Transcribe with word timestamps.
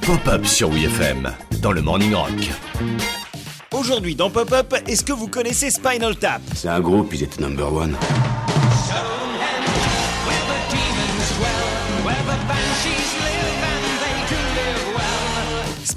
Pop-up 0.00 0.46
sur 0.46 0.70
WFM 0.70 1.30
dans 1.60 1.72
le 1.72 1.82
Morning 1.82 2.14
Rock. 2.14 2.30
Aujourd'hui 3.70 4.14
dans 4.14 4.30
Pop-Up, 4.30 4.74
est-ce 4.86 5.04
que 5.04 5.12
vous 5.12 5.28
connaissez 5.28 5.70
Spinal 5.70 6.16
Tap? 6.16 6.40
C'est 6.54 6.68
un 6.68 6.80
groupe, 6.80 7.12
ils 7.12 7.24
étaient 7.24 7.42
number 7.42 7.70
one. 7.70 7.94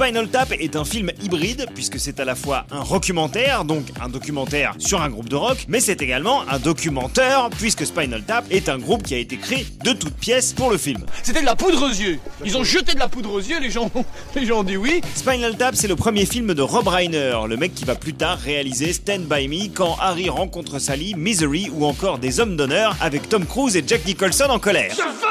Spinal 0.00 0.28
Tap 0.28 0.52
est 0.52 0.76
un 0.76 0.84
film 0.84 1.10
hybride 1.20 1.66
puisque 1.74 1.98
c'est 1.98 2.20
à 2.20 2.24
la 2.24 2.36
fois 2.36 2.66
un 2.70 2.84
documentaire, 2.84 3.64
donc 3.64 3.82
un 4.00 4.08
documentaire 4.08 4.76
sur 4.78 5.02
un 5.02 5.08
groupe 5.08 5.28
de 5.28 5.34
rock, 5.34 5.64
mais 5.66 5.80
c'est 5.80 6.00
également 6.00 6.48
un 6.48 6.60
documentaire 6.60 7.50
puisque 7.58 7.84
Spinal 7.84 8.22
Tap 8.22 8.44
est 8.48 8.68
un 8.68 8.78
groupe 8.78 9.02
qui 9.02 9.14
a 9.14 9.18
été 9.18 9.36
créé 9.38 9.66
de 9.82 9.92
toutes 9.92 10.14
pièces 10.14 10.52
pour 10.52 10.70
le 10.70 10.78
film. 10.78 11.04
C'était 11.24 11.40
de 11.40 11.46
la 11.46 11.56
poudre 11.56 11.82
aux 11.84 11.90
yeux. 11.90 12.20
Ils 12.44 12.56
ont 12.56 12.62
jeté 12.62 12.94
de 12.94 13.00
la 13.00 13.08
poudre 13.08 13.32
aux 13.32 13.40
yeux, 13.40 13.58
les 13.58 13.72
gens, 13.72 13.90
les 14.36 14.46
gens 14.46 14.60
ont 14.60 14.62
dit 14.62 14.76
oui. 14.76 15.00
Spinal 15.16 15.56
Tap, 15.56 15.74
c'est 15.74 15.88
le 15.88 15.96
premier 15.96 16.26
film 16.26 16.54
de 16.54 16.62
Rob 16.62 16.86
Reiner, 16.86 17.36
le 17.48 17.56
mec 17.56 17.74
qui 17.74 17.84
va 17.84 17.96
plus 17.96 18.14
tard 18.14 18.38
réaliser 18.38 18.92
Stand 18.92 19.22
By 19.22 19.48
Me 19.48 19.66
quand 19.74 19.96
Harry 20.00 20.28
rencontre 20.28 20.78
Sally, 20.78 21.16
Misery 21.16 21.70
ou 21.74 21.84
encore 21.84 22.18
Des 22.18 22.38
Hommes 22.38 22.56
d'honneur 22.56 22.94
avec 23.00 23.28
Tom 23.28 23.44
Cruise 23.44 23.76
et 23.76 23.82
Jack 23.84 24.06
Nicholson 24.06 24.46
en 24.48 24.60
colère. 24.60 24.92
Je 24.92 25.02
veux 25.02 25.08
la 25.08 25.27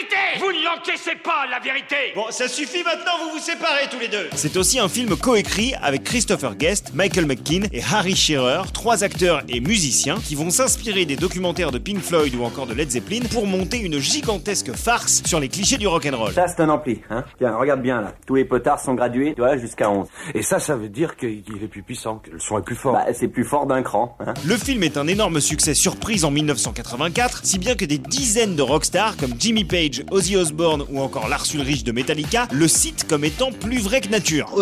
vérité 0.00 0.16
Vous 0.38 0.52
ne 0.52 0.64
l'encaissez 0.64 1.16
pas, 1.16 1.46
la 1.50 1.58
vérité 1.58 1.96
Bon, 2.14 2.26
ça 2.30 2.48
suffit 2.48 2.82
maintenant, 2.82 3.12
vous 3.22 3.38
vous 3.38 3.44
séparez 3.44 3.88
tous 3.90 3.98
les 3.98 4.08
deux. 4.08 4.28
C'est 4.34 4.56
aussi 4.56 4.78
un 4.78 4.88
film 4.88 5.16
coécrit 5.16 5.74
avec 5.82 6.04
Christopher 6.04 6.54
Guest, 6.56 6.92
Michael 6.94 7.26
McKean 7.26 7.62
et 7.72 7.82
Harry 7.92 8.16
Shearer, 8.16 8.62
trois 8.72 9.04
acteurs 9.04 9.42
et 9.48 9.60
musiciens 9.60 10.18
qui 10.24 10.34
vont 10.34 10.50
s'inspirer 10.50 11.04
des 11.04 11.16
documentaires 11.16 11.70
de 11.70 11.78
Pink 11.78 12.00
Floyd 12.00 12.34
ou 12.34 12.44
encore 12.44 12.66
de 12.66 12.74
Led 12.74 12.90
Zeppelin 12.90 13.20
pour 13.30 13.46
monter 13.46 13.78
une 13.78 13.98
gigantesque 13.98 14.72
farce 14.72 15.22
sur 15.24 15.40
les 15.40 15.48
clichés 15.48 15.76
du 15.76 15.86
rock'n'roll. 15.86 16.32
Ça, 16.32 16.46
c'est 16.48 16.60
un 16.62 16.68
ampli, 16.68 17.00
hein. 17.10 17.24
Tiens, 17.38 17.56
regarde 17.56 17.82
bien, 17.82 18.00
là. 18.00 18.12
Tous 18.26 18.34
les 18.34 18.44
potards 18.44 18.80
sont 18.80 18.94
gradués, 18.94 19.34
tu 19.34 19.40
vois, 19.40 19.56
jusqu'à 19.56 19.90
11. 19.90 20.06
Et 20.34 20.42
ça, 20.42 20.58
ça 20.58 20.76
veut 20.76 20.88
dire 20.88 21.16
qu'il 21.16 21.42
est 21.62 21.68
plus 21.68 21.82
puissant, 21.82 22.16
que 22.16 22.30
le 22.30 22.38
son 22.38 22.58
est 22.58 22.62
plus 22.62 22.76
fort. 22.76 22.92
Bah, 22.92 23.06
c'est 23.12 23.28
plus 23.28 23.44
fort 23.44 23.66
d'un 23.66 23.82
cran, 23.82 24.16
hein. 24.20 24.34
Le 24.44 24.56
film 24.56 24.82
est 24.82 24.96
un 24.96 25.06
énorme 25.06 25.40
succès 25.40 25.74
surprise 25.74 26.24
en 26.24 26.30
1984, 26.30 27.40
si 27.44 27.58
bien 27.58 27.74
que 27.74 27.84
des 27.84 27.98
dizaines 27.98 28.56
de 28.56 28.62
rockstars 28.62 29.16
comme 29.16 29.32
Jimmy 29.38 29.64
Page, 29.64 29.89
Ozzy 30.10 30.36
Osbourne 30.36 30.84
ou 30.90 31.00
encore 31.00 31.28
Lars 31.28 31.46
Ulrich 31.54 31.84
de 31.84 31.92
Metallica 31.92 32.46
le 32.52 32.68
citent 32.68 33.06
comme 33.08 33.24
étant 33.24 33.52
plus 33.52 33.80
vrai 33.80 34.00
que 34.00 34.08
nature. 34.08 34.54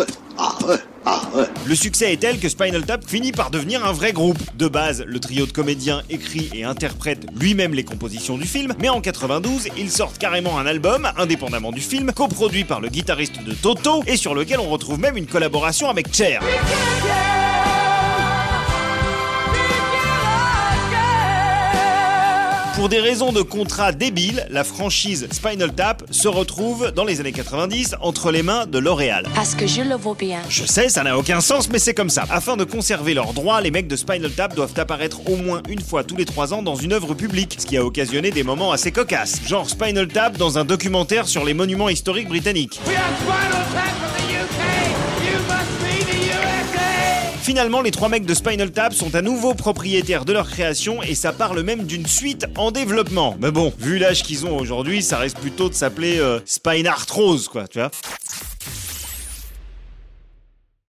Le 1.65 1.75
succès 1.75 2.13
est 2.13 2.17
tel 2.17 2.39
que 2.39 2.49
Spinal 2.49 2.85
Tap 2.85 3.07
finit 3.07 3.31
par 3.31 3.51
devenir 3.51 3.85
un 3.85 3.91
vrai 3.91 4.13
groupe. 4.13 4.37
De 4.57 4.67
base, 4.67 5.03
le 5.05 5.19
trio 5.19 5.45
de 5.45 5.51
comédiens 5.51 6.01
écrit 6.09 6.49
et 6.53 6.63
interprète 6.63 7.25
lui-même 7.39 7.73
les 7.73 7.83
compositions 7.83 8.37
du 8.37 8.45
film, 8.45 8.73
mais 8.79 8.89
en 8.89 9.01
92, 9.01 9.69
ils 9.77 9.91
sortent 9.91 10.17
carrément 10.17 10.57
un 10.57 10.65
album, 10.65 11.07
indépendamment 11.17 11.71
du 11.71 11.81
film, 11.81 12.11
coproduit 12.11 12.63
par 12.63 12.81
le 12.81 12.89
guitariste 12.89 13.43
de 13.43 13.53
Toto, 13.53 14.03
et 14.07 14.17
sur 14.17 14.33
lequel 14.35 14.59
on 14.59 14.69
retrouve 14.69 14.99
même 14.99 15.17
une 15.17 15.27
collaboration 15.27 15.89
avec 15.89 16.13
Cher. 16.13 16.41
Pour 22.75 22.87
des 22.87 22.99
raisons 22.99 23.31
de 23.33 23.41
contrat 23.41 23.91
débiles, 23.91 24.45
la 24.49 24.63
franchise 24.63 25.27
Spinal 25.31 25.73
Tap 25.73 26.03
se 26.11 26.27
retrouve 26.27 26.91
dans 26.91 27.03
les 27.03 27.19
années 27.19 27.31
90 27.33 27.95
entre 28.01 28.31
les 28.31 28.41
mains 28.41 28.65
de 28.65 28.79
L'Oréal. 28.79 29.25
Parce 29.35 29.55
que 29.55 29.67
je 29.67 29.81
le 29.81 29.95
vaux 29.95 30.13
bien. 30.13 30.39
Je 30.49 30.63
sais, 30.65 30.87
ça 30.87 31.03
n'a 31.03 31.17
aucun 31.17 31.41
sens, 31.41 31.69
mais 31.69 31.79
c'est 31.79 31.93
comme 31.93 32.09
ça. 32.09 32.25
Afin 32.29 32.55
de 32.55 32.63
conserver 32.63 33.13
leurs 33.13 33.33
droits, 33.33 33.59
les 33.59 33.71
mecs 33.71 33.87
de 33.87 33.95
Spinal 33.95 34.31
Tap 34.31 34.55
doivent 34.55 34.77
apparaître 34.77 35.19
au 35.29 35.35
moins 35.35 35.61
une 35.67 35.81
fois 35.81 36.03
tous 36.03 36.15
les 36.15 36.25
trois 36.25 36.53
ans 36.53 36.61
dans 36.63 36.75
une 36.75 36.93
œuvre 36.93 37.13
publique, 37.15 37.57
ce 37.59 37.65
qui 37.65 37.75
a 37.75 37.83
occasionné 37.83 38.31
des 38.31 38.43
moments 38.43 38.71
assez 38.71 38.91
cocasses. 38.91 39.41
Genre 39.45 39.69
Spinal 39.69 40.07
Tap 40.07 40.37
dans 40.37 40.57
un 40.57 40.63
documentaire 40.63 41.27
sur 41.27 41.43
les 41.43 41.53
monuments 41.53 41.89
historiques 41.89 42.29
britanniques. 42.29 42.79
We 42.87 42.95
are 42.95 43.03
Spinal 43.19 43.65
Tap 43.73 44.18
Finalement, 47.41 47.81
les 47.81 47.91
trois 47.91 48.09
mecs 48.09 48.25
de 48.25 48.33
Spinal 48.33 48.71
Tap 48.71 48.93
sont 48.93 49.15
à 49.15 49.21
nouveau 49.21 49.53
propriétaires 49.53 50.25
de 50.25 50.33
leur 50.33 50.49
création 50.49 51.01
et 51.01 51.15
ça 51.15 51.31
parle 51.31 51.61
même 51.61 51.83
d'une 51.83 52.05
suite 52.05 52.45
en 52.57 52.71
développement. 52.71 53.35
Mais 53.41 53.51
bon, 53.51 53.73
vu 53.79 53.97
l'âge 53.97 54.23
qu'ils 54.23 54.45
ont 54.45 54.57
aujourd'hui, 54.57 55.01
ça 55.01 55.17
risque 55.17 55.37
plutôt 55.37 55.69
de 55.69 55.73
s'appeler 55.73 56.19
euh, 56.19 56.39
Spinarthrose, 56.45 57.47
quoi, 57.47 57.67
tu 57.67 57.79
vois. 57.79 57.91